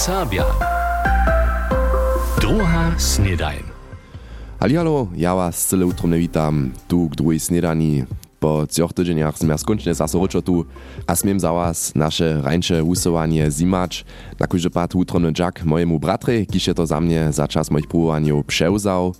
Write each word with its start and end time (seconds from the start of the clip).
Serbia. 0.00 0.48
Druga 2.40 2.96
snedajn. 2.96 3.68
Hallo, 4.60 5.08
ja 5.12 5.36
was 5.36 5.68
cyle 5.68 5.84
utromne 5.84 6.16
witam 6.16 6.72
tu 6.88 7.08
k 7.08 7.16
druhej 7.20 7.40
snedani. 7.40 8.08
Po 8.40 8.64
trzech 8.64 8.96
tydzieniach 8.96 9.36
sme 9.36 9.52
skončne 9.60 9.92
zase 9.92 10.16
tu 10.40 10.64
a 11.04 11.12
smiem 11.12 11.36
za 11.36 11.52
was 11.52 11.92
naše 11.92 12.40
rańsze 12.40 12.80
usuwanie 12.80 13.50
zimać. 13.52 14.04
Na 14.40 14.46
kujże 14.48 14.70
pat 14.72 14.96
utromny 14.96 15.32
Jack 15.36 15.60
mojemu 15.64 16.00
bratre, 16.00 16.46
kiż 16.46 16.72
to 16.74 16.86
za 16.86 17.00
mnie 17.00 17.32
za 17.32 17.48
czas 17.48 17.70
moich 17.70 17.86
próbowaniów 17.86 18.46
przełzał. 18.46 19.12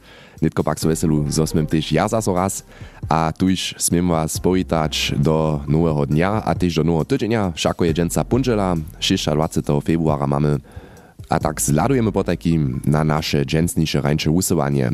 Nitko 0.42 0.64
pak 0.64 0.80
so 0.80 0.88
veselu, 0.88 1.28
zo 1.28 1.44
smem 1.44 1.68
tež 1.68 1.92
ja 1.92 2.08
zase 2.08 2.32
raz 2.32 2.64
a 3.12 3.32
tuž 3.36 3.76
smem 3.76 4.08
was 4.08 4.40
powitać 4.40 5.12
do 5.20 5.60
nowego 5.68 6.06
dnia 6.08 6.40
a 6.40 6.54
tež 6.56 6.80
do 6.80 6.84
nowego 6.84 7.04
tydzienia, 7.04 7.52
všako 7.52 7.84
je 7.84 7.92
dženca 7.92 8.24
punžela, 8.24 8.76
26. 9.00 9.68
februara 9.84 10.26
mamy. 10.26 10.56
A 11.28 11.38
tak 11.38 11.60
zladujemy 11.60 12.12
potakim 12.12 12.80
na 12.86 13.04
nasze 13.04 13.44
dżęsniejsze 13.46 14.00
rańcze 14.00 14.30
usuwanie. 14.30 14.90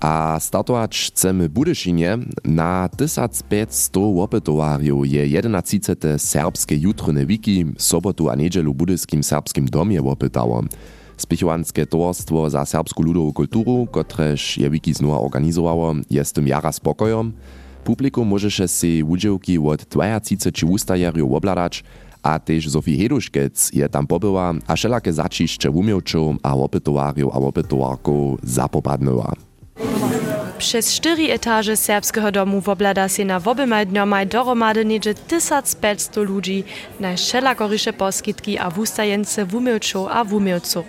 A 0.00 0.40
startować 0.40 1.06
chcemy 1.06 1.48
Budyszynie 1.48 2.18
na 2.44 2.88
1500 2.88 3.96
opytowariów 3.96 5.06
je 5.08 5.26
11. 5.26 5.78
serbskie 6.18 6.76
jutrne 6.76 7.26
wiki 7.26 7.64
sobotu 7.78 8.30
a 8.30 8.34
niedzielu 8.34 8.74
budyskim 8.74 9.22
serbskim 9.22 9.66
domie 9.66 10.02
opytało. 10.02 10.64
Spichowanskie 11.16 11.86
towarstwo 11.86 12.50
za 12.50 12.64
serbsku 12.64 13.02
ludową 13.02 13.32
kulturu, 13.32 13.86
kotrež 13.90 14.58
je 14.58 14.70
wiki 14.70 14.94
znowa 14.94 15.20
organizowało, 15.20 15.94
jest 16.10 16.34
tym 16.34 16.46
jara 16.46 16.72
spokojom. 16.72 17.32
Publikum 17.84 18.28
może 18.28 18.50
się 18.50 18.68
si 18.68 19.02
udziałki 19.02 19.58
od 19.58 19.84
20 19.84 20.50
ustajerów 20.66 21.32
obladać, 21.32 21.84
a 22.22 22.38
tež 22.38 22.68
Sofie 22.74 22.98
Heduškec 22.98 23.70
je 23.72 23.86
tam 23.88 24.06
pobyła, 24.06 24.54
a 24.66 24.74
všelaké 24.74 25.12
začišće 25.14 25.70
umievčov 25.70 26.42
a 26.42 26.58
opytowarjów 26.58 27.30
a 27.30 27.38
opytowarków 27.38 28.42
zapopadnęła. 28.42 29.45
Przez 30.58 30.94
cztery 30.94 31.32
etaże 31.32 31.76
serbskiego 31.76 32.32
domu 32.32 32.60
woblada 32.60 33.08
się 33.08 33.24
na 33.24 33.40
wobymaj 33.40 33.86
dniomaj 33.86 34.26
doromady 34.26 34.84
niedzie 34.84 35.14
1500 35.14 36.16
ludzi 36.16 36.64
na 37.00 37.16
wszelakorysze 37.16 37.92
poskitki 37.92 38.58
a 38.58 38.70
wustajence 38.70 39.44
wumiewczów 39.44 40.08
a 40.10 40.24
wumiewców. 40.24 40.86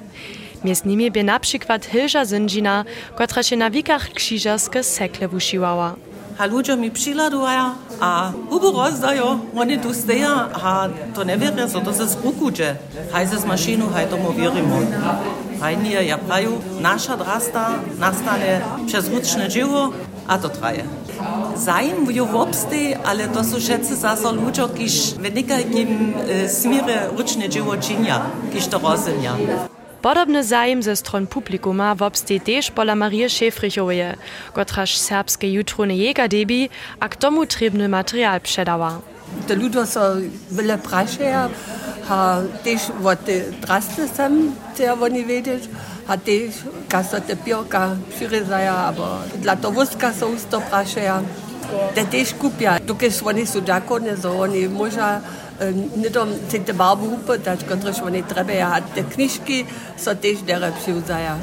Między 0.64 0.88
nimi 0.88 1.12
by 1.12 1.24
na 1.24 1.40
przykład 1.40 1.86
Hilža 1.86 2.26
Zindzina, 2.26 2.86
która 3.16 3.44
się 3.44 3.58
na 3.58 3.70
wikach 3.70 4.10
krzyżarskie 4.10 4.84
sekle 4.84 5.28
wusiłała. 5.28 5.96
A 6.38 6.46
ľudia 6.46 6.78
mi 6.78 6.94
přiladujú 6.94 7.90
a 7.98 8.30
hubu 8.30 8.70
rozdajú, 8.70 9.58
oni 9.58 9.82
tu 9.82 9.90
steja 9.90 10.54
a 10.54 10.86
to 11.18 11.26
neveria, 11.26 11.66
so 11.66 11.82
to 11.82 11.94
se 11.94 12.06
zrukúče. 12.14 12.78
Haj 13.12 13.28
se 13.28 13.38
z 13.42 13.46
mašinu, 13.46 13.90
haj 13.90 14.06
tomu 14.06 14.32
vierimo. 14.32 14.86
Haj 15.58 15.76
nie, 15.82 15.98
ja 15.98 16.18
praju, 16.22 16.62
naša 16.78 17.18
drasta 17.18 17.82
nastane 17.98 18.62
przez 18.86 19.10
ručne 19.10 19.50
dživo 19.50 19.94
a 20.28 20.38
to 20.38 20.50
traje. 20.50 20.86
Zajem 21.58 22.06
ju 22.06 22.26
wobstej, 22.30 23.02
ale 23.02 23.26
to 23.34 23.42
sú 23.42 23.58
všetci 23.58 23.98
zase 23.98 24.30
ľudia, 24.30 24.70
kiž 24.70 25.18
v 25.18 25.26
nekajkim 25.34 25.90
e, 25.90 26.46
smire 26.46 27.10
ručne 27.18 27.50
dživo 27.50 27.74
činia, 27.82 28.30
kiž 28.54 28.70
to 28.70 28.78
rozenia. 28.78 29.34
Podobny 30.08 30.44
zajem 30.44 30.84
ze 30.84 30.96
stron 30.96 31.28
publikuma 31.28 31.96
wobstej 31.96 32.42
też 32.42 32.72
pola 32.72 32.96
Marie 32.96 33.30
Szefrichowie, 33.30 34.16
kotraż 34.54 34.98
serbskie 34.98 35.52
jutrone 35.54 35.96
jega 35.96 36.28
debi, 36.28 36.70
a 37.00 37.10
k 37.10 37.16
tomu 37.16 37.46
trebny 37.46 37.90
material 37.90 38.42
przedała. 38.42 38.92
Te 39.48 39.60
ľudia 39.60 39.84
sa 39.84 40.16
veľa 40.48 40.80
prašajú, 40.80 41.52
a 42.08 42.40
tiež 42.64 42.96
od 43.04 43.20
drasty 43.60 44.08
sam 44.08 44.56
chcea 44.72 44.96
oni 44.96 45.28
vedieť, 45.28 45.68
a 46.08 46.16
tiež, 46.16 46.56
kad 46.88 47.04
sa 47.04 47.20
te 47.20 47.36
pioka 47.36 48.00
přirezajú, 48.16 48.72
alebo 48.72 49.04
dla 49.44 49.60
to 49.60 49.76
voska 49.76 50.16
sa 50.16 50.24
usto 50.24 50.64
prašajú, 50.72 51.20
Det 51.96 52.10
teško 52.12 52.52
pja. 52.60 52.80
Tukaj 52.88 53.12
smo 53.12 53.30
oni 53.30 53.46
suđakovne 53.46 54.16
za 54.16 54.32
oni 54.32 54.68
moža. 54.68 55.22
Nedom 55.96 56.30
se 56.52 56.60
te 56.60 56.74
babu 56.74 57.06
upotać, 57.06 57.60
kot 57.70 57.84
rešimo 57.84 58.10
ne 58.10 58.22
treba, 58.30 58.54
a 58.54 58.82
te 58.96 59.04
knjižki 59.14 59.66
so 59.98 60.14
tež 60.16 60.38
derepši 60.48 60.92
vzaja. 60.92 61.38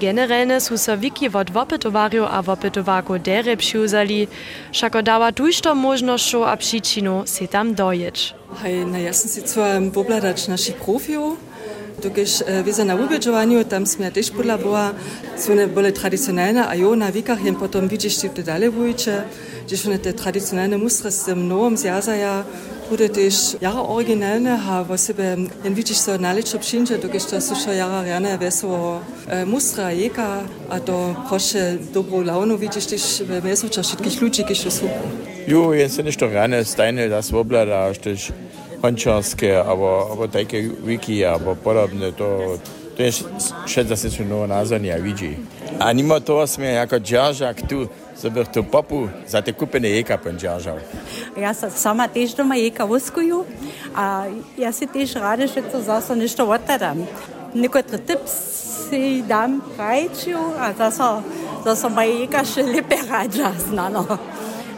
Generalne 0.00 0.60
su 0.60 0.78
so 0.78 0.96
wiki 0.96 1.30
od 1.32 1.50
wopetowarju 1.50 2.26
a 2.30 2.42
wopetowaku 2.42 3.18
dereb 3.18 3.62
siuzali, 3.62 4.28
szako 4.72 5.02
dała 5.02 5.32
tujszą 5.32 5.74
możnością 5.74 6.46
a 6.46 6.56
przyczyną 6.56 7.26
se 7.26 7.48
tam 7.48 7.74
dojeć. 7.74 8.34
Hej, 8.62 8.86
na 8.86 8.98
jasno 8.98 9.30
si 9.30 9.42
co 9.42 9.60
bobladać 9.80 10.48
nasi 10.48 10.72
profiu, 10.72 11.36
Tukaj 12.02 12.24
eh, 12.24 12.62
viza 12.62 12.84
na 12.84 12.96
ubeđovanju, 12.96 13.64
tam 13.64 13.86
sam 13.86 14.04
ja 14.04 14.10
tež 14.10 14.30
bila 14.36 14.56
boa, 14.56 14.92
su 15.38 15.54
ne 15.54 15.66
bile 15.66 15.90
tradicionalne, 15.94 16.64
a 16.68 16.74
jo 16.74 16.94
na 16.96 17.08
vikah 17.08 17.44
in 17.46 17.54
potem 17.54 17.88
vidiš 17.88 18.18
ti 18.20 18.42
dalje 18.42 18.70
bujiče, 18.70 19.20
že 19.68 19.76
so 19.76 19.90
ne 19.90 19.98
te 19.98 20.12
tradicionalne 20.12 20.78
mustre 20.78 21.10
s 21.10 21.26
mnogom 21.34 21.76
zjazaja, 21.76 22.44
bude 22.90 23.08
tež 23.08 23.56
jara 23.60 23.82
originalne, 23.82 24.58
a 24.68 24.82
v 24.82 24.98
sebe 24.98 25.36
in 25.64 25.74
vidiš 25.74 26.04
so 26.04 26.18
najlepše 26.18 26.56
občinče, 26.56 27.00
tukaj 27.00 27.20
so 27.20 27.40
suša 27.40 27.72
jara 27.72 28.02
rjane 28.04 28.36
veselo 28.36 29.00
eh, 29.30 29.44
mustra, 29.44 29.90
jeka, 29.90 30.42
a 30.68 30.80
to 30.80 31.14
proše 31.28 31.78
dobro 31.94 32.22
lavno 32.26 32.56
vidiš 32.56 32.86
tež 32.86 33.02
mesoča 33.42 33.82
všetkih 33.82 34.22
ljudi, 34.22 34.44
ki 34.48 34.54
so 34.54 34.70
su. 34.70 34.88
Jo, 35.46 35.72
jaz 35.74 35.96
se 35.96 36.02
nešto 36.02 36.28
rjane 36.28 36.64
stajne, 36.64 37.08
da 37.08 37.22
svobla, 37.22 37.64
da 37.64 37.94
šteš 37.94 38.30
pančarske, 38.80 39.52
ali 39.56 40.28
take 40.32 40.62
wiki, 40.84 41.24
ali 41.24 41.56
podobne. 41.64 42.12
To, 42.12 42.58
to 42.96 43.02
je 43.02 43.12
še 43.66 43.84
da 43.84 43.96
se 43.96 44.10
suno 44.10 44.46
nazvanje 44.46 44.98
vidi. 45.02 45.36
A 45.78 45.92
nima 45.92 46.20
to 46.20 46.46
sme 46.46 46.72
jako 46.72 46.98
džažak 46.98 47.68
tu. 47.68 47.86
Zabr 48.16 48.46
to 48.48 48.62
papu, 48.62 49.08
za 49.28 49.42
te 49.42 49.52
kupene 49.52 49.90
jeka 49.90 50.16
pančažal. 50.16 50.78
Jaz 51.36 51.60
sama 51.76 52.08
tež 52.08 52.32
doma 52.34 52.56
jeka 52.56 52.84
voskuju, 52.88 53.42
a 53.92 54.24
jaz 54.56 54.80
si 54.80 54.88
tež 54.88 55.12
rada 55.20 55.44
še 55.44 55.60
to 55.68 55.82
zase 55.84 56.16
nešto 56.16 56.48
odtadam. 56.48 57.04
Nekotre 57.52 58.00
tips 58.00 58.32
si 58.88 59.20
dam 59.28 59.60
rajčil, 59.76 60.40
a 60.56 60.72
da 60.72 61.76
so 61.76 61.88
moje 61.92 62.22
jeka 62.24 62.40
še 62.40 62.64
lepe 62.64 62.96
rajča 63.04 63.52
znano. 63.68 64.06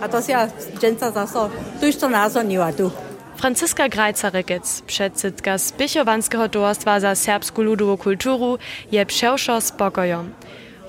A 0.03 0.09
to 0.11 0.23
si 0.23 0.35
ja 0.35 0.49
dženca 0.81 1.11
zase, 1.15 1.47
tu 1.81 1.87
isto 1.87 2.09
nazvanje 2.09 2.73
tu. 2.77 2.91
Franziska 3.39 3.89
Grajcarykec, 3.89 4.83
przedsydka 4.87 5.59
Spichowanskiego 5.59 6.49
Towarstwa 6.49 7.01
za 7.01 7.15
serbską 7.15 7.63
ludową 7.63 7.97
kulturu, 7.97 8.59
je 8.93 9.07
przewszo 9.07 9.61
spokojom. 9.61 10.31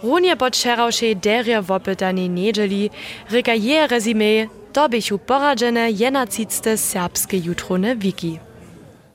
Runie 0.04 0.38
podczerałszej 0.38 1.16
derie 1.16 1.62
wopytani 1.62 2.30
niedzieli, 2.30 2.90
ryka 3.32 3.54
je 3.54 3.88
rezime, 3.88 4.48
to 4.74 4.90
bychu 4.90 5.20
poradzene 5.20 5.92
jenacicte 5.92 6.78
serbskie 6.78 7.38
jutrone 7.38 7.96
wiki. 7.96 8.40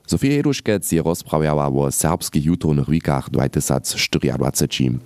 Sofia 0.06 0.33
Jeduškec 0.33 0.93
je 0.93 1.03
rozprawiała 1.03 1.67
o 1.67 1.93
serbskich 1.93 2.44
jutronych 2.44 2.91
wikach 2.91 3.31
2024. 3.31 4.99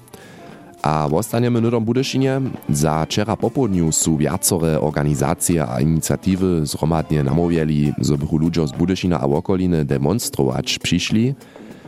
A 0.82 1.08
w 1.08 1.14
ostatnim 1.14 1.54
minutą 1.54 1.80
Budyszynie 1.80 2.40
za 2.68 3.04
wczera 3.04 3.36
popołudniu 3.36 3.92
są 3.92 4.16
wiacore 4.16 4.80
organizacje 4.80 5.66
a 5.68 5.80
inicjatywy 5.80 6.66
zgromadnie 6.66 7.24
namówieli, 7.24 7.92
żeby 7.98 8.26
ludzie 8.38 8.66
z 8.66 8.72
Budyszyna 8.72 9.20
a 9.20 9.24
okoliny 9.24 9.84
demonstrować 9.84 10.78
przyszli. 10.78 11.34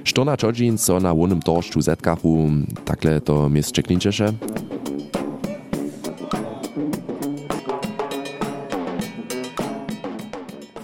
Što 0.05 0.25
na 0.25 0.37
čodžin 0.37 0.79
so 0.79 1.01
na 1.01 1.15
wonym 1.15 1.43
torszczu 1.43 1.83
zetkachu, 1.83 2.51
takle 2.85 3.21
to 3.21 3.51
klinčeše? 3.85 4.33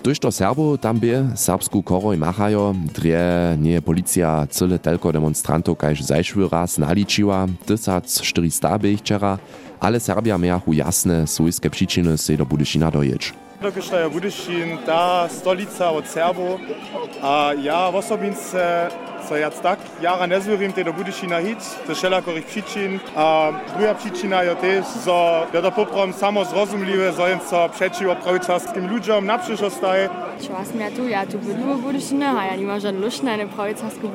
Tuž 0.07 0.23
to 0.23 0.31
Serbo 0.31 0.79
tam 0.79 1.03
by 1.03 1.35
serbsku 1.35 1.83
koroj 1.83 2.15
machajo, 2.15 2.79
drie 2.95 3.19
nie 3.59 3.83
policja 3.83 4.47
cyle 4.47 4.79
telko 4.79 5.11
demonstrantów 5.13 5.79
kaž 5.79 6.03
zajšły 6.03 6.49
raz 6.49 6.79
naličiła, 6.79 7.47
1400 7.67 8.79
by 8.79 8.91
ich 8.93 9.01
wczera, 9.01 9.39
ale 9.81 10.01
Serbia 10.01 10.39
miachu 10.39 10.73
jasne 10.73 11.27
swojskie 11.27 11.71
przyczyny 11.71 12.19
se 12.19 12.37
do 12.37 12.47
Budyšina 12.47 12.91
dojeć. 12.91 13.46
Dokiż 13.63 13.89
to 13.89 13.99
je 13.99 14.11
Budyšin, 14.11 14.79
ta 14.87 15.29
stolica 15.29 15.91
od 15.91 16.07
Serbo, 16.07 16.59
a 17.23 17.51
ja 17.63 17.89
osobince 17.89 18.89
co 19.29 19.37
ja 19.37 19.51
tak. 19.51 19.79
Jara 20.03 20.27
nie 20.27 20.41
zwierim 20.41 20.73
te 20.73 20.85
do 20.85 20.93
Budyšina 20.93 21.41
hit, 21.41 21.59
to 21.87 21.95
wszelakorych 21.95 22.47
przyczyn, 22.47 22.99
a 23.17 23.53
druga 23.77 23.95
przyczyna 23.95 24.43
je 24.43 24.57
też, 24.57 24.85
że 25.05 25.47
ja 25.53 25.63
to 25.63 25.73
poprom 25.73 26.13
samo 26.13 26.45
zrozumliwe, 26.45 27.13
że 27.13 27.31
jen 27.31 27.41
co 27.41 27.69
przeciwko 27.69 28.17
prawicarskim 28.17 28.91
ludziom 28.91 29.27
na 29.27 29.39
przyszłość 29.39 29.77
staje. 29.77 30.09
Was 30.51 30.75
mir 30.75 30.93
tu, 30.97 31.09
ja 31.09 31.27
tu 31.27 31.39
bylu 31.39 31.79
Budyšina, 31.79 32.41
a 32.41 32.47
ja 32.47 32.57
nie 32.57 32.67
mam 32.67 32.81
żadnej 32.81 33.03
lušne, 33.03 33.33
eine 33.33 33.47
prawicarskie 33.47 34.09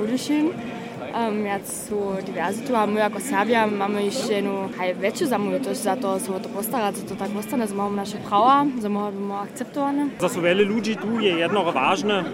Um, 1.11 1.45
jetzt 1.45 1.89
so 1.89 2.17
diverse 2.25 2.63
tu 2.63 2.73
haben 2.73 2.95
wir 2.95 3.01
jako 3.01 3.19
Serbia, 3.19 3.65
mamy 3.65 4.03
ještě 4.03 4.33
jednu 4.33 4.69
větší 4.95 5.25
zamožnost 5.25 5.83
za 5.83 5.95
to, 5.95 6.19
jsou 6.19 6.39
to 6.39 6.49
postara, 6.49 6.91
co 6.91 7.05
to 7.05 7.15
tak 7.15 7.35
ostane, 7.39 7.67
že 7.67 7.73
máme 7.73 7.95
naše 7.95 8.17
práva, 8.17 8.67
že 8.81 8.89
máme 8.89 9.35
akceptované. 9.41 10.09
Za 10.19 10.29
sovele 10.29 10.63
lidi 10.63 10.95
tu 10.95 11.19
je 11.19 11.31
jedno 11.31 11.71
vážné, 11.71 12.25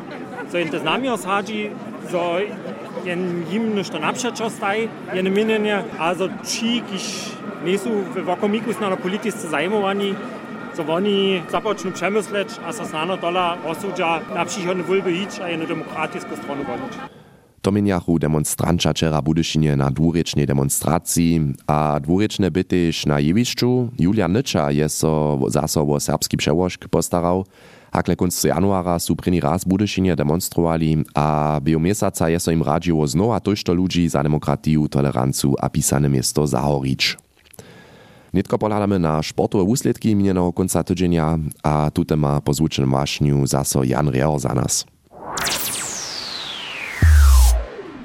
co 0.47 0.57
jim 0.57 0.69
to 0.69 0.79
známí 0.79 1.09
oshádí, 1.09 1.69
co 2.11 2.37
jen 3.03 3.45
jim 3.49 3.75
nešto 3.75 3.99
napšačostaj, 3.99 4.89
jen 5.13 5.33
minjenje, 5.33 5.85
a 5.99 6.13
za 6.13 6.29
či, 6.45 6.81
kiš 6.81 7.31
nisu 7.63 7.89
v 8.13 8.29
okomiku 8.29 8.71
na 8.81 8.95
politice 8.95 9.47
zajmovani, 9.47 10.15
co 10.73 10.83
oni 10.83 11.43
započnu 11.49 11.91
přemyslet 11.91 12.61
a 12.65 12.73
sa 12.73 12.85
snano 12.85 13.17
dola 13.17 13.57
osudja 13.65 14.21
na 14.35 14.45
příhodný 14.45 14.83
volby 14.83 15.11
jít 15.11 15.41
a 15.43 15.47
jednu 15.47 15.65
demokratickou 15.65 16.35
stranu 16.35 16.63
volit. 16.63 17.16
Dominiachu 17.67 18.15
demonstranča 18.15 18.95
čera 18.95 19.19
Budyšinie 19.19 19.75
na 19.75 19.91
dwurečnej 19.91 20.47
demonstracji, 20.47 21.59
a 21.67 21.99
dwurečne 21.99 22.47
bytyž 22.47 23.11
na 23.11 23.19
jewiszczu 23.19 23.91
Julia 23.99 24.31
Nycza 24.31 24.71
je 24.71 24.87
so 24.87 25.35
zaso 25.51 25.83
o 25.83 25.99
serbski 25.99 26.39
przełożk 26.39 26.87
postarał, 26.87 27.43
Hakle 27.91 28.15
końcu 28.15 28.47
januara 28.47 28.99
su 28.99 29.15
prini 29.15 29.43
raz 29.43 29.67
Budyšinie 29.67 30.15
demonstrowali, 30.15 31.03
a 31.11 31.59
bio 31.59 31.79
miesaca 31.79 32.29
je 32.31 32.39
so 32.39 32.51
im 32.55 32.63
radziło 32.63 33.07
znowa 33.07 33.39
tożto 33.39 33.73
ludzi 33.73 34.07
za 34.09 34.23
demokratiju, 34.23 34.87
tolerancu 34.87 35.55
a 35.59 35.67
pisane 35.67 36.07
miesto 36.07 36.47
zahorić. 36.47 37.19
Nitko 38.31 38.55
pohľadáme 38.55 38.95
na 38.95 39.19
športové 39.19 39.67
úsledky 39.67 40.15
minulého 40.15 40.55
konca 40.55 40.83
týdženia 40.87 41.35
a 41.67 41.91
tu 41.91 42.07
má 42.15 42.39
po 42.39 42.55
zvučenom 42.55 42.95
vášňu 42.95 43.43
zaso 43.43 43.83
Jan 43.83 44.07
Real 44.07 44.39
za 44.39 44.55
nás. 44.55 44.87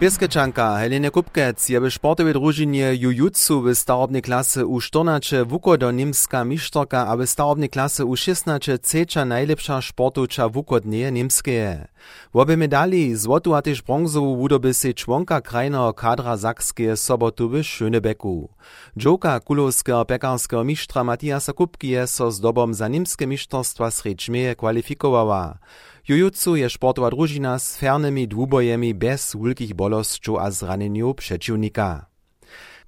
Pieskečanka 0.02 0.76
Helene 0.82 1.10
Kupkec 1.10 1.68
je 1.68 1.90
sportowej 1.90 2.34
drużynie 2.34 2.94
jujutsu 2.94 3.62
w 3.62 3.74
starobnej 3.74 4.22
klasy 4.22 4.66
u 4.66 4.80
14 4.80 5.44
wukodo 5.44 5.90
nimska 5.90 6.44
misztorka, 6.44 7.06
a 7.06 7.16
w 7.16 7.26
starobnej 7.26 7.68
klasy 7.68 8.04
u 8.04 8.16
16 8.16 8.78
trzecia 8.78 9.24
najlepsza 9.24 9.82
sportowcza 9.82 10.48
wukodnie 10.48 11.12
niemskie. 11.12 11.86
W 12.34 12.36
obie 12.36 12.56
medali 12.56 13.16
złotu 13.16 13.54
a 13.54 13.62
se 14.72 14.94
członka 14.94 15.40
krajnego 15.40 15.94
kadra 15.94 16.36
sakskie 16.36 16.96
sobotu 16.96 17.48
w 17.48 17.52
Schönebeku. 17.62 18.48
Dżoka 18.98 19.40
kulowskiego 19.40 20.04
pekarskiego 20.04 20.64
mistrza 20.64 21.04
Matiasa 21.04 21.52
Kupki 21.52 21.88
je 21.88 22.06
so 22.06 22.32
z 22.32 22.40
dobom 22.40 22.74
za 22.74 22.88
niemskie 22.88 23.26
mistrzostwa 23.26 23.90
sredźmie 23.90 24.56
kwalifikowała. 24.56 25.58
Jujutsu 26.02 26.56
je 26.58 26.66
sportowa 26.66 27.14
družina 27.14 27.62
s 27.62 27.78
fernými 27.78 28.26
dwubojemi 28.26 28.90
bez 28.94 29.38
wulkich 29.38 29.74
bolosćów 29.74 30.38
a 30.38 30.50
zraneniów 30.50 31.16
przeciwnika. 31.16 32.06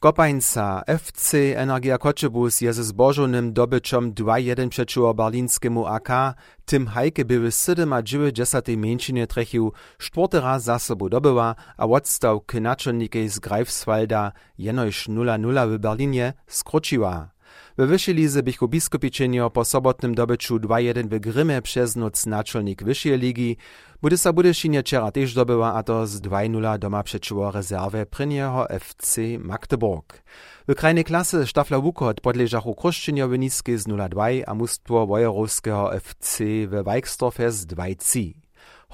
Kopańca 0.01 0.83
FC 0.87 1.55
Energia 1.57 1.99
Koczebus 1.99 2.61
je 2.61 2.73
ze 2.73 2.85
zbożonym 2.85 3.53
dobyczom 3.53 4.13
2-1 4.13 4.69
przeciwko 4.69 5.15
berlinskiemu 5.15 5.87
AK, 5.87 6.35
tym 6.65 6.87
hajke 6.87 7.25
były 7.25 7.49
7,9 7.49 8.77
mieńczynie 8.77 9.27
trechił, 9.27 9.73
czwarty 9.99 10.41
raz 10.41 10.63
za 10.63 10.79
sobą 10.79 11.09
dobyła, 11.09 11.55
a 11.77 11.87
odstał 11.87 12.41
k 12.41 12.59
z 13.29 13.39
Greifswalda 13.39 14.33
jenoś 14.59 15.09
0-0 15.09 15.69
w 15.69 15.79
Berlinie 15.79 16.33
skróciła. 16.47 17.34
We 17.77 17.87
wyższej 17.87 18.15
lize 18.15 18.43
bychu 18.43 18.69
biskupiczynio 18.69 19.51
po 19.51 19.65
sobotnym 19.65 20.15
dobyciu 20.15 20.57
2-1 20.57 21.09
w 21.09 21.19
Gryme 21.19 21.63
przez 21.63 21.97
noc 21.97 22.27
naczelnik 22.27 22.85
wyższej 22.85 23.19
ligi, 23.19 23.57
bude 24.03 24.19
sa 24.19 24.33
Budyšinie 24.33 24.83
wczera 24.83 25.11
też 25.11 25.35
dobyła, 25.35 25.75
a 25.75 25.83
to 25.83 26.07
z 26.07 26.21
2-0 26.21 26.79
doma 26.79 27.03
przeciwko 27.03 27.51
rezerwę 27.51 28.07
prynieho 28.07 28.71
FC 28.71 29.21
Magdeburg. 29.39 30.23
W 30.69 30.75
krajnej 30.75 31.05
klasy 31.05 31.47
Stafla 31.47 31.81
Wukot 31.81 32.21
podleżachu 32.21 32.75
Kruszczynio 32.75 33.29
w 33.29 33.39
Niskiej 33.39 33.79
z 33.79 33.89
0-2, 33.89 34.43
a 34.47 34.55
mustwo 34.55 35.07
Wojerowskiego 35.07 35.95
FC 35.95 36.45
w 36.67 36.85
Weixdorfie 36.85 37.51
z 37.53 37.67
2-3. 37.67 38.44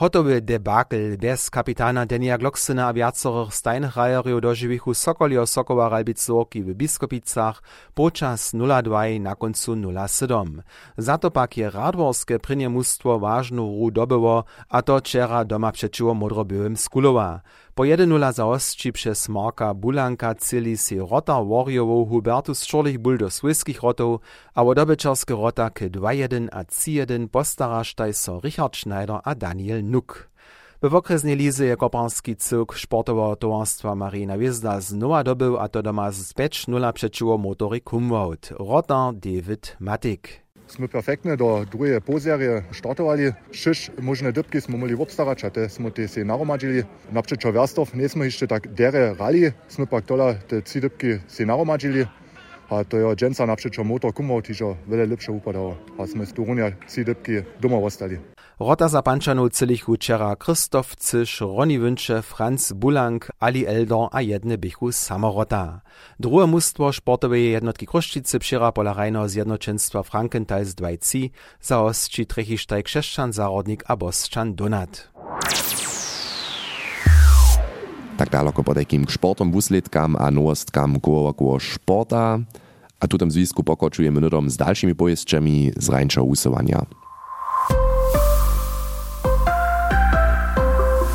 Hotowe 0.00 0.40
debakl 0.40 1.20
bez 1.20 1.50
kapitana 1.52 2.06
Denija 2.08 2.40
Gloksena 2.40 2.88
a 2.88 2.92
viacorých 2.96 3.52
stajných 3.52 3.92
rajerov 3.92 4.40
doživých 4.40 4.96
Sokolio 4.96 5.44
Sokova 5.44 5.92
Ralbicovky 5.92 6.64
v 6.64 6.72
Biskopicach 6.72 7.60
počas 7.92 8.56
0-2 8.56 9.20
na 9.20 9.36
koncu 9.36 9.76
0-7. 9.76 10.64
Za 10.96 11.20
to 11.20 11.28
pak 11.28 11.52
je 11.52 11.68
radvorské 11.68 12.40
prinie 12.40 12.72
mústvo 12.72 13.20
vážnu 13.20 13.60
rú 13.60 13.92
dobovo 13.92 14.48
a 14.72 14.78
to 14.80 14.96
čera 15.04 15.44
doma 15.44 15.68
přečivo 15.68 16.16
modrobiovým 16.16 16.80
skulova. 16.80 17.44
Po 17.80 17.84
1-0 17.84 18.32
zaostči 18.32 18.92
przez 18.92 19.28
Marka 19.28 19.74
Bulanka 19.74 20.34
celi 20.34 20.76
si 20.76 20.98
rota 21.00 21.40
Warriorov 21.40 22.08
Hubertus 22.08 22.66
Čorlich 22.66 22.98
bul 22.98 23.16
do 23.16 23.30
swiskich 23.30 23.80
rotov, 23.80 24.20
a 24.54 24.62
rota 24.62 25.70
k 25.70 25.88
2-1 25.88 26.48
a 26.52 26.64
3-1 26.64 27.28
postaraštaj 27.32 28.12
so 28.12 28.40
Richard 28.44 28.76
Schneider 28.76 29.24
a 29.24 29.34
Daniel 29.34 29.80
Nuk. 29.82 30.28
W 30.82 30.94
okresnej 30.94 31.36
lizy 31.36 31.64
je 31.66 31.76
koparski 31.76 32.36
cyrk 32.36 32.76
sportowo 32.76 33.36
towarstwa 33.36 33.94
Marina 33.94 34.36
Wiezda 34.36 34.80
znowa 34.80 35.24
dobył, 35.24 35.56
a 35.56 35.68
to 35.68 35.82
doma 35.82 36.12
z 36.12 36.34
5-0 36.34 36.92
przeciwko 36.92 37.38
motory 37.38 37.80
Kumwout. 37.80 38.52
Rotar 38.58 39.14
David 39.14 39.76
Matik. 39.80 40.49
Smo 40.70 40.86
perfektne 40.86 41.34
do 41.36 41.66
druge 41.66 41.98
pozerje 42.00 42.62
štartovali. 42.70 43.32
Šiš 43.50 43.90
možne 43.98 44.30
dybki 44.30 44.60
smo 44.62 44.78
mogli 44.78 44.94
obstarać, 44.94 45.44
a 45.44 45.50
te 45.50 45.68
smo 45.68 45.90
te 45.90 46.08
se 46.08 46.24
naromadžili. 46.24 46.84
Napřečo 47.10 47.50
Verstov 47.50 47.90
nismo 47.94 48.24
jeszcze 48.24 48.46
tak 48.46 48.68
dere 48.68 49.14
rali, 49.18 49.52
smo 49.68 49.86
pak 49.86 50.06
tola 50.06 50.34
te 50.34 50.62
trzy 50.62 50.80
dybki 50.80 51.18
se 51.28 51.46
naromadžili. 51.46 52.06
A 52.70 52.84
to 52.84 52.96
je 52.96 53.16
dženca 53.16 53.46
napřečo 53.46 53.84
motor 53.84 54.12
kumov, 54.12 54.42
tižo 54.42 54.76
vele 54.86 55.10
lepše 55.10 55.32
upadalo. 55.32 55.76
A 55.98 56.06
smo 56.06 56.24
z 56.24 56.32
Turunia 56.32 56.70
trzy 56.86 57.04
dybki 57.04 57.42
doma 57.60 57.76
ostali. 57.76 58.20
Rota 58.60 58.92
za 58.92 59.00
pančanu 59.00 59.48
celých 59.48 59.88
včera 59.88 60.36
Krzysztof 60.36 60.92
Cyš, 61.00 61.40
Roni 61.40 61.80
Wünče, 61.80 62.20
Franz 62.20 62.76
Bulank, 62.76 63.32
Ali 63.40 63.64
Eldor 63.64 64.12
a 64.12 64.20
jedne 64.20 64.60
bychu 64.60 64.92
samorota. 64.92 65.80
Drugie 66.20 66.46
mustwo 66.46 66.92
sportowej 66.92 67.56
jednotki 67.56 67.86
Kruszczycy 67.86 68.38
przyra 68.38 68.72
pola 68.72 68.92
rajno 68.92 69.28
zjednoczeństwa 69.28 70.02
Frankenthal 70.02 70.64
z 70.64 70.74
2 70.74 70.88
za 71.60 72.82
Krzeszczan 72.82 73.32
Zarodnik 73.32 73.84
a 73.86 73.96
Boszczan 73.96 74.54
Donat. 74.54 75.08
Tak 78.16 78.30
daleko 78.30 78.64
po 78.64 78.74
takim 78.74 79.08
sportom, 79.08 79.52
wusledkam 79.52 80.16
a 80.16 80.30
nowostkam 80.30 81.00
koło 81.00 81.60
sporta, 81.60 82.38
a 83.00 83.08
tu 83.08 83.18
tam 83.18 83.30
zwisku 83.30 83.64
pokoczujemy 83.64 84.20
nudom 84.20 84.50
z 84.50 84.56
dalszymi 84.56 84.94
pojeźdźami 84.94 85.72
z 85.76 85.88
rańcza 85.88 86.22
usuwania. 86.22 87.09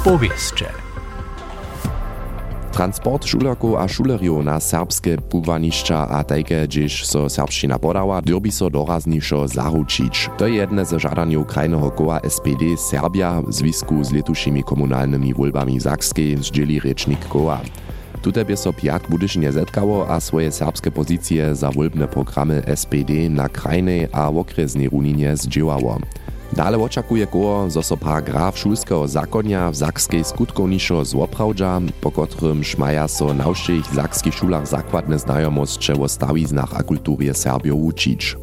Powieście. 0.05 0.65
Transport 2.71 3.25
šulerków 3.25 3.75
a 3.75 3.88
šulerjów 3.88 4.45
na 4.45 4.59
serbskie 4.59 5.17
pływaniszcza 5.17 6.07
a 6.09 6.24
tajke, 6.24 6.67
gdzieś 6.67 7.05
so 7.05 7.29
serbszczyna 7.29 7.79
podała, 7.79 8.21
derbi 8.21 8.51
so 8.51 8.69
dorazniszo 8.69 9.47
zaručić. 9.47 10.29
To 10.38 10.47
je 10.47 10.55
jedne 10.55 10.85
ze 10.85 11.00
żadaniów 11.00 11.47
krajnego 11.47 11.91
koła 11.91 12.19
SPD 12.29 12.77
Serbia 12.77 13.41
w 13.41 13.53
związku 13.53 14.03
z 14.03 14.12
letuszymi 14.12 14.63
komunalnymi 14.63 15.33
wolbami 15.33 15.79
Zakskiej, 15.79 16.38
zdzieli 16.38 16.79
recznik 16.79 17.27
koła. 17.27 17.62
Tutaj 18.21 18.45
by 18.45 18.57
so 18.57 18.74
piat 18.74 19.07
Budyšinie 19.09 19.51
zetkało, 19.51 20.09
a 20.09 20.19
swoje 20.19 20.51
serbskie 20.51 20.91
pozycje 20.91 21.55
za 21.55 21.69
programy 22.12 22.62
SPD 22.75 23.29
na 23.29 23.50
krajnej 23.50 24.07
a 24.12 24.29
okresnej 24.29 24.89
runinie 24.89 25.38
zdziełało. 25.38 26.00
Dale 26.55 26.77
oczekuje 26.77 27.27
koło, 27.27 27.69
zo 27.69 27.83
so 27.83 27.97
paragraf 27.97 28.57
szulskiego 28.57 29.07
zakonia 29.07 29.71
w 29.71 29.75
zakskiej 29.75 30.24
skutkowniszo 30.24 31.05
złoprawdża, 31.05 31.81
po 32.01 32.12
którym 32.12 32.63
szmaja 32.63 33.07
so 33.07 33.33
na 33.33 33.53
wszystkich 33.53 33.95
zakskich 33.95 34.33
szulach 34.33 34.67
zakładne 34.67 35.19
znajomosće 35.19 35.93
o 35.93 36.07
stawiznach 36.07 36.74
a 36.74 36.83
kulturze 36.83 37.33
Serbio 37.33 37.75
učić. 37.75 38.35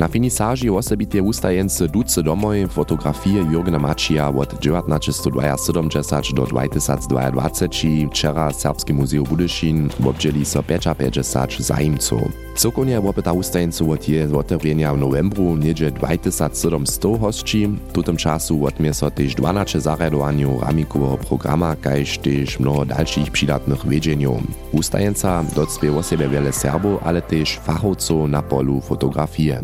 Na 0.00 0.08
finisaži 0.08 0.70
osobite 0.70 1.22
ustajence 1.22 1.88
duce 1.88 2.22
domoj 2.22 2.66
fotografije 2.66 3.44
Jurgena 3.52 3.78
Mačija 3.78 4.28
od 4.28 4.54
1972 4.60 6.34
do 6.34 6.46
2022 6.46 8.08
wczera 8.10 8.52
Serbski 8.52 8.92
Muzeum 8.92 9.26
Budyšin 9.26 9.90
obdzieli 10.06 10.44
so 10.44 10.62
55 10.62 11.20
zajimców. 11.58 12.20
Cokonie 12.56 13.00
wopyta 13.00 13.32
ustajeńców 13.32 13.88
od 13.88 14.08
je 14.08 14.36
otewrenia 14.36 14.94
w 14.94 14.98
novembru 14.98 15.56
niedzie 15.56 15.90
2700 15.90 17.20
hostci, 17.20 17.68
w 17.94 18.02
tym 18.02 18.16
czasu 18.16 18.66
odmie 18.66 18.94
so 18.94 19.10
też 19.10 19.34
12 19.34 19.80
zarядowaniu 19.80 20.60
ramikowego 20.60 21.16
programa, 21.16 21.76
kajż 21.76 22.18
też 22.18 22.60
mnoho 22.60 22.84
dalszych 22.84 23.30
przydatnych 23.30 23.88
wiedzieniów. 23.88 24.42
Ustajeńca 24.72 25.44
docpie 25.56 25.96
o 25.96 26.02
siebie 26.02 26.28
wiele 26.28 26.52
Serbów, 26.52 27.00
ale 27.04 27.22
też 27.22 27.58
fachowców 27.58 28.28
na 28.30 28.42
polu 28.42 28.80
fotografie. 28.80 29.60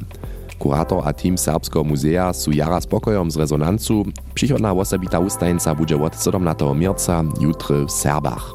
Kurator 0.59 1.03
a 1.05 1.13
team 1.13 1.39
Serbskiego 1.39 1.85
Muzea 1.85 2.33
su 2.33 2.53
jara 2.53 2.81
spokojom 2.81 3.31
z 3.31 3.37
rezonancu. 3.37 4.05
Przychodna 4.35 4.73
osobita 4.73 5.19
ustajeńca 5.19 5.75
będzie 5.75 6.03
od 6.03 6.25
17 6.25 6.75
mierca 6.75 7.25
jutry 7.41 7.87
w 7.87 7.91
Serbach. 7.91 8.55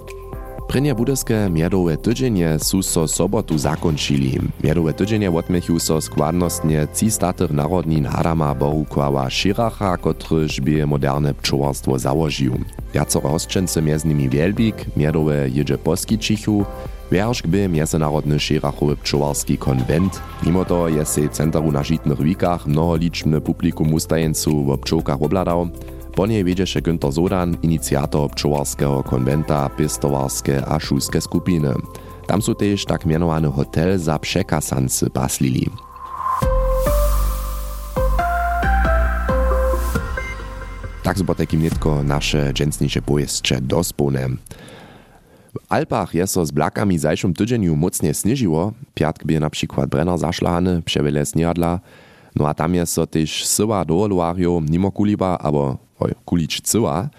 Prynje 0.71 0.95
budyske 0.95 1.49
miedowe 1.49 1.97
tydzienie 1.97 2.59
su 2.59 2.83
so 2.83 3.07
sobotu 3.07 3.57
zakončili. 3.57 4.39
Miedowe 4.63 4.93
tydzienie 4.93 5.31
odmechu 5.31 5.79
so 5.79 6.01
składnostnie 6.01 6.87
cistatych 6.93 7.51
narodnin 7.51 8.07
Adama 8.07 8.55
Borukława 8.55 9.29
Schiracha, 9.29 9.97
kotryż 9.97 10.61
by 10.61 10.87
moderne 10.87 11.33
pczołarstwo 11.33 11.99
założył. 11.99 12.53
Jacoro 12.93 13.29
hostczęce 13.29 13.81
między 13.81 14.07
nimi 14.07 14.29
Wielbik, 14.29 14.75
miedowe 14.97 15.49
jedzie 15.49 15.77
poskičichu, 15.77 16.65
Wierszk 17.11 17.47
by 17.47 17.69
Międzynarodny 17.69 18.39
Schirachowy 18.39 18.97
pczołarski 18.97 19.57
konwent. 19.57 20.21
Mimo 20.43 20.65
to 20.65 20.89
jest 20.89 21.13
se 21.13 21.29
centru 21.29 21.71
na 21.71 21.83
żitnych 21.83 22.21
wikach 22.21 22.67
mnoholiczne 22.67 23.41
publikum 23.41 23.93
ustajeńców 23.93 24.67
w 24.67 24.79
pczołkach 24.79 25.21
obladał. 25.21 25.69
Po 26.15 26.27
niej 26.27 26.43
wiedzie 26.43 26.81
Günther 26.81 27.13
Sodan, 27.13 27.57
iniciator 27.61 28.31
pčowarskiego 28.31 29.03
konventa, 29.03 29.69
pistowarskie 29.69 30.65
a 30.65 30.79
šulskie 30.79 31.21
skupiny. 31.21 31.73
Tam 32.27 32.41
są 32.41 32.55
też 32.55 32.85
tak 32.85 33.05
mianowany 33.05 33.51
hotel 33.51 33.99
za 33.99 34.19
przekasansy 34.19 35.09
baslili. 35.13 35.69
Tak 41.03 41.17
z 41.17 41.37
takim 41.37 41.61
nitko 41.61 42.03
nasze 42.03 42.53
dżęsniejsze 42.53 43.01
pojeszcze 43.01 43.61
dospone. 43.61 44.29
W 45.51 45.59
Alpach 45.69 46.13
jest 46.13 46.33
so 46.33 46.45
z 46.45 46.51
blakami 46.51 46.97
w 46.97 47.01
zajszym 47.01 47.33
tydzieniu 47.33 47.75
mocnie 47.75 48.13
snieżyło. 48.13 48.73
Piatk 48.93 49.25
by 49.25 49.39
na 49.39 49.49
przykład 49.49 49.89
Brenner 49.89 50.17
zaszlany, 50.17 50.81
przewiele 50.81 51.25
sniadla. 51.25 51.79
No 52.35 52.47
a 52.49 52.53
tam 52.53 52.75
jest 52.75 52.93
so 52.93 53.07
też 53.07 53.45
syła 53.45 53.85
do 53.85 54.07
Luario, 54.07 54.61
nimo 54.69 54.91
kuliba, 54.91 55.37
aber 55.37 55.75
oj, 55.99 56.11
kulič 56.25 56.61
cyła. 56.61 57.09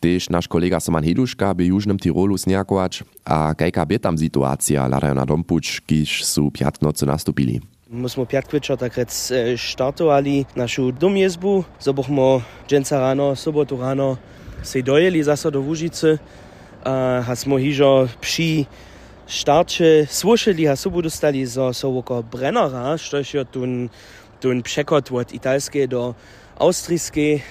Tež 0.00 0.30
naš 0.30 0.48
kolega 0.48 0.80
Soman 0.80 1.04
Heduška 1.04 1.54
by 1.54 1.64
Južnym 1.66 1.98
Tirolu 1.98 2.38
sniakować, 2.38 3.04
a 3.24 3.54
kajka 3.54 3.86
by 3.86 3.98
tam 3.98 4.18
sytuacja 4.18 4.88
ladają 4.88 5.14
na 5.14 5.26
dompuč, 5.26 5.80
kiž 5.86 6.24
su 6.24 6.50
piatnocy 6.50 7.06
nastupili. 7.06 7.60
Musimy 7.90 8.26
piatkwiecza 8.26 8.76
tak 8.76 8.96
rec 8.96 9.32
startowali 9.56 10.46
naszą 10.56 10.92
domjezbu, 10.92 11.64
so 11.78 11.94
bochmo 11.94 12.40
dżęca 12.68 13.00
rano, 13.00 13.36
sobotu 13.36 13.76
rano 13.76 14.16
se 14.62 14.82
dojeli 14.82 15.22
zase 15.22 15.50
do 15.50 15.62
a 16.84 17.22
hasmo 17.22 17.56
hižo 17.58 18.08
przy 18.20 18.64
starcie 19.26 20.06
słyszeli, 20.10 20.68
a 20.68 20.76
sobu 20.76 21.02
dostali 21.02 21.46
so, 21.46 21.74
so 21.74 21.98
oko 21.98 22.22
Brennera, 22.22 22.98
štož 22.98 23.34
je 23.34 23.44
tun, 23.44 23.88
tun 24.40 24.62
przekot 24.62 25.12
od 25.12 25.32
italskiej 25.32 25.88
do 25.88 26.14
austrijskiej 26.58 27.42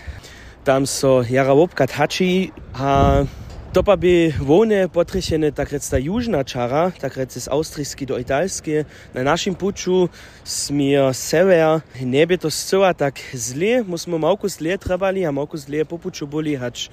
tam 0.63 0.85
so 0.85 1.23
jara 1.29 1.55
wopkat 1.55 1.91
hači 1.91 2.51
a 2.73 3.23
Dopa 3.69 3.93
bi 3.95 4.33
vojne 4.41 4.87
potrešene 4.89 5.51
takrat 5.53 5.83
sta 5.85 5.97
južna 6.01 6.41
čara, 6.43 6.89
takrat 7.01 7.35
iz 7.37 7.45
Avstrijske 7.51 8.05
do 8.05 8.17
Italske. 8.17 8.83
Na 9.13 9.23
našem 9.23 9.53
puču 9.53 10.07
smo 10.43 11.13
severa, 11.13 11.81
ne 12.01 12.25
bi 12.25 12.37
to 12.37 12.49
scela 12.49 12.93
tako 12.93 13.21
zle, 13.33 13.83
mi 13.83 13.97
smo 13.97 14.17
malo 14.17 14.49
zle 14.49 14.77
trebali, 14.77 15.25
a 15.25 15.31
malo 15.31 15.47
zle 15.53 15.85
po 15.85 15.97
puču 15.97 16.25
boli, 16.25 16.55
hač 16.55 16.89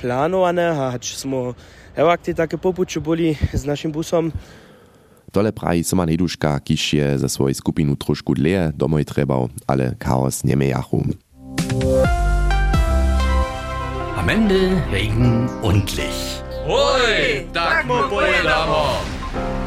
planovane, 0.00 0.70
hač 0.74 1.14
smo, 1.14 1.54
evo, 1.96 2.16
ti 2.16 2.34
take 2.34 2.56
po 2.56 2.72
puču 2.72 3.00
boli 3.00 3.34
z 3.52 3.66
našim 3.66 3.92
busom. 3.92 4.30
Tole 5.32 5.52
pravi 5.52 5.82
sama 5.82 6.06
Neduška, 6.06 6.58
kiš 6.58 6.92
je 6.92 7.18
za 7.18 7.28
svojo 7.28 7.54
skupino 7.54 7.96
trošku 7.96 8.34
dlje 8.34 8.70
domov 8.74 9.04
trebal, 9.04 9.48
ale 9.66 9.94
kaos 9.98 10.44
ne 10.44 10.56
mejahu. 10.56 11.02
Am 14.20 14.28
Ende 14.28 14.76
Regen 14.92 15.48
und 15.62 15.96
Licht. 15.96 16.44
Hoj, 16.68 17.48
tak 17.56 17.88
mu 17.88 18.04
pojedamo. 18.04 19.00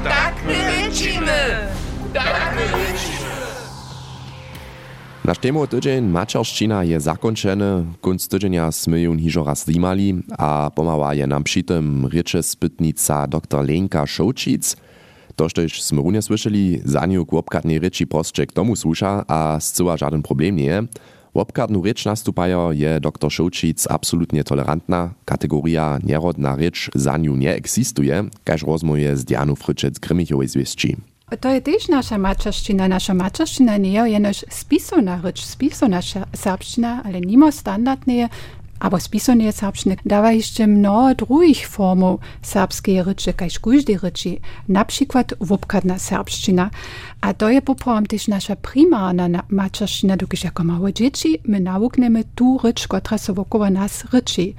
Tak 0.05 0.45
my 0.45 0.53
rečíme. 0.53 1.73
Tak 2.13 2.53
my 2.53 2.61
rečíme. 2.61 3.33
Naš 5.25 5.37
tému 5.41 5.65
tydzień 5.65 6.05
mačerščina 6.05 6.85
je 6.85 7.01
zakončene, 7.01 7.97
kunc 7.97 8.21
tydzienia 8.29 8.69
sme 8.69 9.01
ju 9.01 9.17
hižo 9.17 9.41
raz 9.41 9.65
zimali 9.65 10.21
a 10.37 10.69
pomała 10.69 11.17
je 11.17 11.25
nam 11.25 11.41
przy 11.41 11.65
tym 11.65 12.05
rieče 12.05 12.45
spytnica 12.45 13.25
dr 13.25 13.65
Lenka 13.65 14.05
Šoučic. 14.05 14.77
To, 15.33 15.49
štož 15.49 15.81
sme 15.81 16.05
runie 16.05 16.21
słyszeli, 16.21 16.85
za 16.85 17.09
nią 17.09 17.25
k 17.25 17.41
obkatnej 17.41 17.81
reči 17.81 18.05
prosček 18.05 18.53
tomu 18.53 18.77
słuša 18.77 19.25
a 19.25 19.57
zcyła 19.57 19.97
żaden 19.97 20.21
problem 20.21 20.61
nie 20.61 20.69
je. 20.69 20.79
Wobkadnu 21.33 21.81
rěč 21.81 22.05
nastupajo 22.05 22.71
je 22.71 22.99
dr 22.99 23.29
Šoučic 23.29 23.87
absolutnie 23.89 24.43
tolerantna, 24.43 25.13
kategoria 25.25 25.99
nierodna 26.03 26.55
rěč 26.55 26.89
za 26.95 27.17
nią 27.17 27.35
nie 27.35 27.53
eksistuje, 27.53 28.29
kaž 28.45 28.63
rozmuje 28.63 29.17
z 29.17 29.25
Dianu 29.25 29.55
Fryczec 29.55 29.99
Grymichowej 29.99 30.47
zwieszczy. 30.47 30.95
To 31.39 31.49
je 31.49 31.61
też 31.61 31.89
nasza 31.89 32.17
maczerszczyna. 32.17 32.87
Nasza 32.87 33.13
maczerszczyna 33.13 33.77
nie 33.77 33.91
jest 33.91 34.11
jenoż 34.11 34.45
spisana 34.49 35.21
rycz, 35.23 35.41
spisana 35.41 35.99
serbszczyna, 36.35 37.03
ale 37.03 37.21
nimo 37.21 37.51
standardnie, 37.51 38.29
aber 38.83 39.01
spisane 39.01 39.51
serbszczyny 39.51 39.95
dawa 40.05 40.31
jeszcze 40.31 40.67
mnoho 40.67 41.15
drugich 41.15 41.67
formów 41.67 42.19
serbskiej 42.41 43.03
ryczy, 43.03 43.33
kaž 43.33 43.59
każdej 43.59 43.97
ryczy, 43.97 44.37
na 44.67 44.85
przykład 44.85 45.33
wobkadna 45.39 45.99
serbszczyna. 45.99 46.69
A 47.21 47.33
to 47.33 47.49
je 47.49 47.61
poprawom 47.61 48.05
też 48.05 48.27
nasza 48.27 48.55
primarna 48.55 49.43
maczerszczyna, 49.49 50.17
dokąd 50.17 50.43
jako 50.43 50.63
małe 50.63 50.93
dzieci 50.93 51.39
my 51.45 51.59
nauknemy 51.59 52.23
tu 52.35 52.59
która 52.87 53.17
so 53.17 53.33
wokoło 53.33 53.69
nas 53.69 54.05
ryczy. 54.13 54.53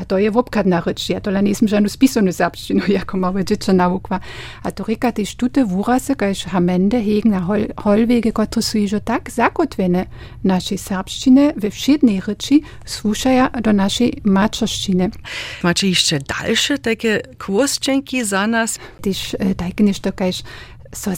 A 0.00 0.04
to 0.04 0.18
je 0.18 0.30
wobkadna 0.30 0.80
rycz. 0.80 1.10
Ja 1.10 1.20
to 1.20 1.30
nisem 1.40 1.68
žanu 1.68 1.88
spisanu 1.88 2.32
serbščinu, 2.32 2.82
jako 2.98 3.16
małe 3.16 3.44
dzieci 3.44 3.72
naukła. 3.72 4.20
A 4.62 4.70
to 4.72 4.84
reka 4.84 5.12
też 5.12 5.34
tute 5.36 5.64
wurase, 5.64 6.16
kaž 6.16 6.44
hamende 6.44 7.02
hegen 7.02 7.32
na 7.32 7.40
hol, 7.40 7.66
holwege, 7.76 8.32
które 8.32 8.62
su 8.62 8.78
iżo 8.78 9.00
tak 9.00 9.30
zakotwene 9.30 10.06
naszej 10.44 10.78
serbščiny 10.78 11.52
we 11.56 11.70
wszednej 11.70 12.20
ryczy, 12.20 12.60
słuchaja 12.84 13.50
do 13.62 13.72
naszej 13.72 14.20
maczerszczyny. 14.24 15.10
Macie 15.62 15.88
jeszcze 15.88 16.18
dalsze 16.18 16.78
takie 16.78 17.22
kursczynki 17.38 18.24
za 18.24 18.46
nas? 18.46 18.78
Też 19.02 19.36
e, 19.38 19.54
takie 19.54 19.84
nešto, 19.84 20.12
kaž 20.12 20.42
so. 20.92 21.10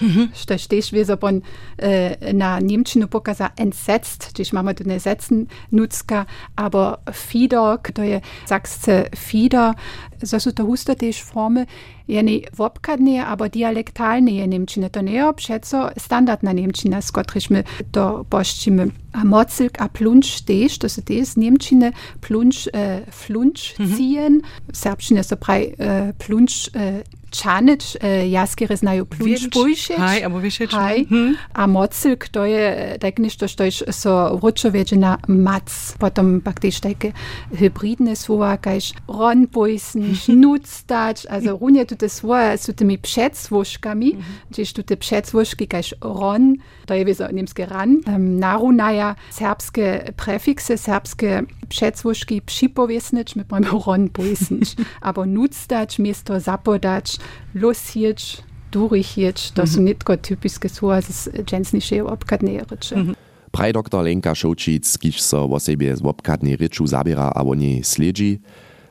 Mhm. 0.00 0.22
Što 0.34 0.58
šteš 0.58 0.92
wie 0.92 1.04
so 1.04 1.16
bon 1.16 1.42
äh, 1.78 2.32
na 2.32 2.60
Niemčinu 2.60 3.08
pokaza 3.08 3.50
entsetzt, 3.56 4.32
čiž 4.34 4.52
máme 4.52 4.74
tu 4.74 4.84
nesetzen 4.84 5.46
nutzka, 5.70 6.24
aber 6.56 6.96
Fieder, 7.12 7.78
to 7.94 8.02
je 8.02 8.20
saksce 8.46 9.08
Fieder, 9.16 9.74
so 10.22 10.40
su 10.40 10.52
to 10.52 10.64
husto 10.64 10.94
tež 10.94 11.22
formy, 11.22 11.66
jeny 12.08 12.42
wobkadne, 12.56 13.26
aber 13.26 13.48
dialektalne 13.48 14.46
Niemčine. 14.46 14.90
To 14.90 15.02
nie 15.02 15.14
je 15.14 15.32
přeco 15.32 15.90
standardna 15.98 16.52
Niemčina, 16.52 17.02
z 17.02 17.10
kotryśmy 17.10 17.64
to 17.90 18.24
pošćimy. 18.28 18.90
A 19.12 19.24
mocylk 19.24 19.80
a 19.80 19.88
plunč 19.88 20.40
tež, 20.40 20.78
to 20.78 20.88
su 20.88 21.02
tež 21.02 21.36
Niemčine 21.36 21.92
plunč, 22.20 22.68
äh, 22.72 23.02
flunč 23.10 23.74
mhm. 23.78 23.94
ziehen, 23.94 24.42
serbščine 24.72 25.24
so 25.24 25.36
praj 25.36 25.74
äh, 25.78 26.12
plunč 26.18 26.70
äh, 26.74 27.02
Čanić, 27.30 27.96
ja 28.30 28.46
skresnajo 28.46 29.04
ključ 29.04 29.48
bujšič. 29.54 29.98
Haj, 29.98 30.24
abo 30.24 30.38
višeč. 30.38 30.72
Haj, 30.72 31.02
mhm. 31.10 31.34
a 31.52 31.66
mocil, 31.66 32.16
kdo 32.16 32.44
je, 32.44 32.98
tak 33.00 33.18
ništo 33.18 33.48
štojš, 33.48 33.82
so 33.90 34.14
vročovečena 34.42 35.18
mac, 35.28 35.70
potem 35.98 36.40
pak 36.40 36.60
tiš 36.60 36.80
take 36.80 37.12
hybridne 37.52 38.16
slova, 38.16 38.56
kajš 38.56 38.92
ron 39.08 39.46
bujsen, 39.52 40.14
šnuctač, 40.16 41.26
also 41.32 41.56
runje 41.60 41.84
tute 41.84 42.08
slova 42.08 42.56
su 42.56 42.72
temi 42.72 42.98
pšetsvoškami, 42.98 44.12
čiš 44.54 44.72
mhm. 44.72 44.76
tute 44.76 44.96
pšetsvoški, 44.96 45.66
kajš 45.66 45.92
ron, 46.02 46.56
to 46.86 46.94
je 46.94 47.04
vizo 47.04 47.28
nemske 47.32 47.66
ran, 47.66 48.00
um, 48.06 48.38
narunaja 48.40 49.14
serbske 49.30 50.12
prefikse, 50.16 50.76
serbske 50.76 51.42
pšetsvoški, 51.68 52.40
pšipovesnič, 52.40 53.34
mi 53.36 53.44
pojmo 53.44 53.82
ron 53.86 54.08
bujsen, 54.08 54.62
abo 55.08 55.24
nuctač, 55.28 55.98
mesto 55.98 56.38
zapodać, 56.40 57.17
loshieć, 57.54 58.42
durchieć, 58.72 59.50
to 59.50 59.66
są 59.66 59.80
nitko 59.80 60.16
typiskie 60.16 60.68
słowa 60.68 61.00
z 61.00 61.28
dżęsniejszej 61.44 62.00
obkadnej 62.00 62.60
ryczy. 62.70 62.94
Praj 63.50 63.72
dr 63.72 64.04
Lenka 64.04 64.34
Šoučic, 64.34 64.98
kiž 64.98 65.22
so 65.22 65.44
o 65.44 65.60
sebie 65.60 65.96
z 65.96 66.02
obkadnej 66.02 66.56
ryczu 66.56 66.86
zabiera 66.86 67.32
a 67.34 67.42
o 67.42 67.54
niej 67.54 67.84
sledzi. 67.84 68.40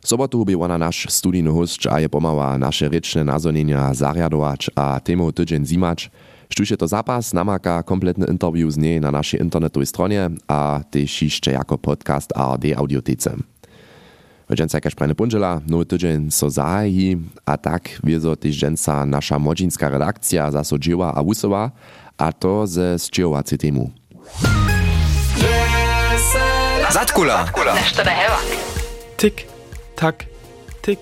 Sobotu 0.02 0.46
by 0.46 0.58
ona 0.58 0.78
naš 0.78 1.08
studijny 1.10 1.52
host 1.52 1.88
a 1.88 2.00
je 2.00 2.10
pomała 2.10 2.58
nasze 2.58 2.90
ryczne 2.90 3.24
nazonienia 3.24 3.94
zariadować 3.94 4.70
a 4.76 5.00
temu 5.00 5.32
tydzień 5.32 5.66
zimać. 5.66 6.12
Štuše 6.50 6.78
to 6.78 6.88
zapas 6.88 7.34
namaka 7.34 7.84
kompletny 7.84 8.26
interview 8.26 8.72
z 8.72 8.78
niej 8.78 9.02
na 9.02 9.12
naszej 9.12 9.42
internetowej 9.42 9.88
stronie 9.88 10.30
a 10.48 10.82
też 10.92 11.22
jeszcze 11.22 11.52
jako 11.52 11.78
podcast 11.78 12.38
ARD 12.38 12.66
Audiotece. 12.78 13.57
Dżęca 14.56 14.78
jakaś 14.78 14.96
prajne 14.96 15.16
punżela, 15.16 15.62
no 15.68 15.86
tydzień 15.86 16.32
so 16.32 16.50
zahi, 16.50 17.18
a 17.46 17.58
tak 17.58 17.90
wiezo 18.04 18.36
też 18.36 18.56
dżęca 18.56 19.06
nasza 19.06 19.40
młodzieńska 19.40 19.90
redakcja 19.90 20.52
zasodziła 20.52 21.14
a 21.16 21.24
wusowa, 21.24 21.72
a 22.18 22.34
to 22.34 22.68
ze 22.68 23.00
zdziełacy 23.00 23.58
temu. 23.58 23.92
Zatkula. 26.92 27.46
Tik, 29.18 29.48
tak, 29.96 30.26
tik, 30.82 31.00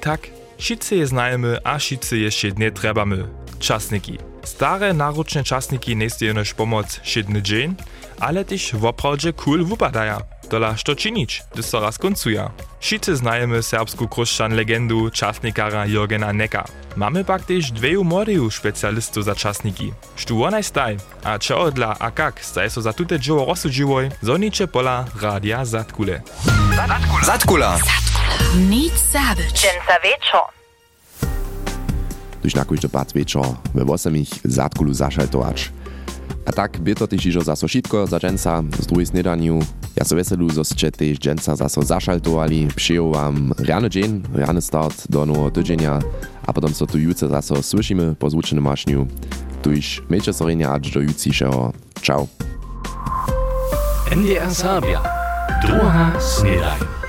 tak. 0.00 0.20
Šice 0.58 0.96
je 0.96 1.06
znajemy, 1.06 1.58
a 1.64 1.78
šice 1.78 2.16
jeszcze 2.16 2.48
nie 2.52 2.70
trebamy. 2.70 3.28
Czasniki. 3.58 4.18
Stare 4.44 4.94
naruczne 4.94 5.44
czasniki 5.44 5.96
nie 5.96 6.08
jenoż 6.20 6.54
pomoc 6.54 7.00
szydny 7.02 7.42
dzień, 7.42 7.74
ale 8.20 8.44
też 8.44 8.72
w 8.74 8.84
oprawdzie 8.84 9.32
cool 9.32 9.64
wypadają. 9.64 10.33
Dola 10.54 10.76
što 10.76 10.94
činić, 10.94 11.42
gdyż 11.54 11.64
so 11.66 11.80
raz 11.80 11.98
koncuje. 11.98 12.48
Wszyscy 12.80 13.16
znajemy 13.16 13.62
serbsku 13.62 14.08
kruszczan 14.08 14.52
legendu 14.52 15.10
czasnikara 15.10 15.86
Jurgena 15.86 16.32
Neka. 16.32 16.64
Mamy 16.96 17.24
pak 17.24 17.44
też 17.44 17.70
dweju 17.70 18.04
młodych 18.04 18.54
specjalistów 18.54 19.24
za 19.24 19.34
czasniki. 19.34 19.92
Sztu 20.16 20.44
onaj 20.44 20.64
staj, 20.64 20.96
a 21.24 21.38
čo 21.38 21.70
dla 21.70 21.96
a 21.98 22.10
kak 22.10 22.44
staj 22.44 22.70
so 22.70 22.82
za 22.82 22.92
tute 22.92 23.20
dzieło 23.20 23.44
rozsudziwoj, 23.46 24.10
zonicze 24.22 24.68
pola 24.68 25.04
radia 25.22 25.64
Zatkule. 25.64 26.22
Zatkula. 26.76 27.24
Zatkula. 27.24 27.78
Nic 28.70 28.94
zabyć. 29.12 29.52
Dżęca 29.52 29.94
wieczor. 30.04 30.46
Tuż 32.42 32.54
na 32.54 32.64
kujże 32.64 32.88
pat 32.88 33.12
wieczor, 33.12 33.46
we 33.74 33.84
wosemich 33.84 34.28
Zatkulu 34.44 34.94
zaszaltować. 34.94 35.70
A 36.46 36.52
tak 36.52 36.78
by 36.78 36.94
to 36.94 37.06
też 37.06 37.26
iżo 37.26 37.40
zaso 37.40 37.68
šitko 37.68 38.06
za 38.06 38.20
dżęca 38.20 38.62
z 38.80 38.86
drugiej 38.86 39.06
snedaniu. 39.06 39.58
Ja 39.96 40.04
so 40.04 40.16
weselu, 40.16 40.50
zo 40.50 40.64
ste 40.64 40.92
też 40.92 41.18
dżęca 41.18 41.56
zaso 41.56 41.82
zaszaltowali. 41.82 42.68
Przyjął 42.76 43.10
wam 43.10 43.52
rany 43.58 43.90
dzień, 43.90 44.22
rany 44.34 44.60
start 44.60 45.06
do 45.10 45.26
nowego 45.26 45.50
tydzienia, 45.50 45.98
a 46.46 46.52
potem 46.52 46.74
so 46.74 46.86
tu 46.86 46.98
jutro 46.98 47.28
zaso 47.28 47.62
słyszymy 47.62 48.14
po 48.18 48.30
zvučenym 48.30 48.64
mašniu. 48.64 49.06
Tuż 49.62 50.02
miejcie 50.10 50.32
sorenia 50.32 50.72
aż 50.72 50.90
do 50.90 51.00
jutrzejszego. 51.00 51.72
Ciao. 52.02 52.26
NDR 54.16 54.54
Serbia. 54.54 55.02
Druga 55.62 56.12
snedaj. 56.20 57.03